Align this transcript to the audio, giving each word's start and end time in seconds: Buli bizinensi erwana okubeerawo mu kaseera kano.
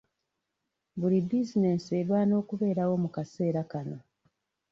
Buli 0.99 1.17
bizinensi 1.29 1.89
erwana 2.01 2.33
okubeerawo 2.41 2.95
mu 3.03 3.09
kaseera 3.15 3.61
kano. 3.71 3.97